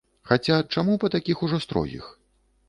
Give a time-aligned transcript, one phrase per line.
[0.29, 2.09] Хаця, чаму па такіх ужо строгіх?